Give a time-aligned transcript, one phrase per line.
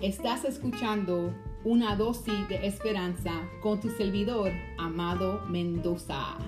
[0.00, 1.34] Estás escuchando
[1.64, 6.38] una dosis de esperanza con tu servidor, Amado Mendoza.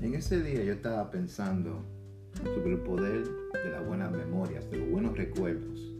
[0.00, 1.84] En ese día yo estaba pensando
[2.42, 5.94] sobre el poder de las buenas memorias, de los buenos recuerdos.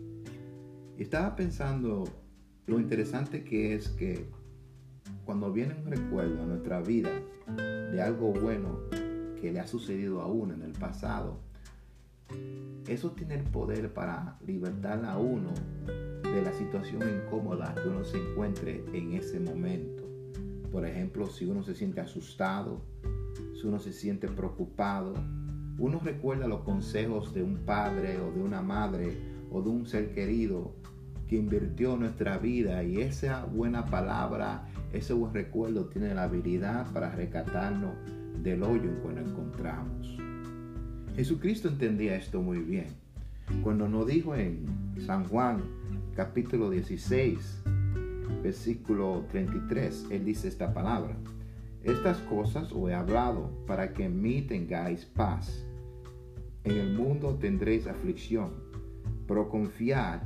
[0.98, 2.23] Y estaba pensando
[2.66, 4.27] lo interesante que es que
[5.24, 7.10] cuando viene un recuerdo a nuestra vida
[7.92, 8.80] de algo bueno
[9.40, 11.38] que le ha sucedido a uno en el pasado,
[12.88, 15.52] eso tiene el poder para libertar a uno
[16.23, 20.02] de la situación incómoda que uno se encuentre en ese momento.
[20.73, 22.82] Por ejemplo, si uno se siente asustado,
[23.60, 25.15] si uno se siente preocupado,
[25.78, 29.16] uno recuerda los consejos de un padre o de una madre
[29.51, 30.74] o de un ser querido
[31.37, 37.95] invirtió nuestra vida y esa buena palabra, ese buen recuerdo tiene la habilidad para rescatarnos
[38.43, 40.18] del hoyo en que nos encontramos.
[41.16, 42.88] Jesucristo entendía esto muy bien.
[43.62, 44.66] Cuando nos dijo en
[45.07, 45.62] San Juan
[46.16, 47.62] capítulo 16,
[48.43, 51.16] versículo 33, Él dice esta palabra.
[51.82, 55.66] Estas cosas os he hablado para que en mí tengáis paz.
[56.65, 58.51] En el mundo tendréis aflicción,
[59.29, 60.21] pero confiad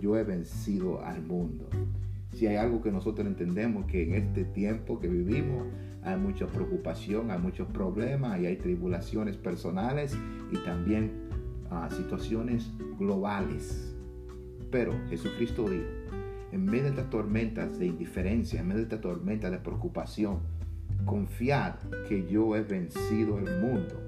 [0.00, 1.68] yo he vencido al mundo.
[2.32, 5.66] Si hay algo que nosotros entendemos que en este tiempo que vivimos
[6.02, 10.16] hay mucha preocupación, hay muchos problemas y hay tribulaciones personales
[10.52, 11.10] y también
[11.70, 13.94] uh, situaciones globales.
[14.70, 15.84] Pero Jesucristo dijo,
[16.52, 20.40] en medio de estas tormentas de indiferencia, en medio de esta tormenta de preocupación,
[21.04, 21.74] confiad
[22.08, 24.00] que yo he vencido el mundo.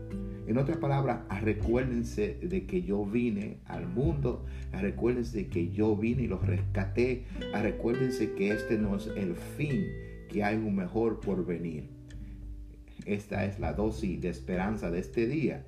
[0.51, 6.25] En otras palabras, recuérdense de que yo vine al mundo, recuérdense de que yo vine
[6.25, 9.86] y los rescaté, recuérdense que este no es el fin,
[10.29, 11.89] que hay un mejor porvenir.
[13.07, 15.64] Esta es la dosis de esperanza de este día.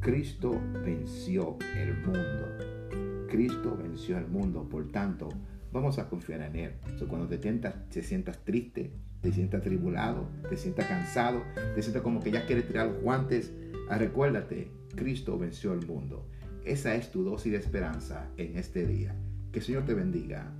[0.00, 3.28] Cristo venció el mundo.
[3.28, 5.28] Cristo venció el mundo, por tanto,
[5.72, 6.72] vamos a confiar en Él.
[7.08, 11.42] cuando te, tientas, te sientas triste, te sientas tribulado, te sientas cansado,
[11.74, 13.52] te sientas como que ya quieres tirar los guantes,
[13.90, 16.24] Ah, recuérdate, Cristo venció el mundo.
[16.64, 19.16] Esa es tu dosis de esperanza en este día.
[19.50, 20.54] Que el Señor te bendiga.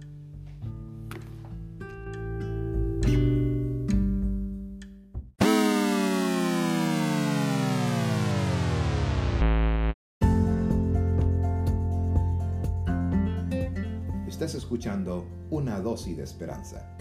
[14.41, 16.97] Estás escuchando Una dosis de esperanza.